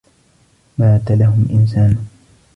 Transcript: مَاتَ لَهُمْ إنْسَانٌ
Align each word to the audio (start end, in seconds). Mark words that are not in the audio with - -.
مَاتَ 0.77 1.11
لَهُمْ 1.11 1.45
إنْسَانٌ 1.53 2.05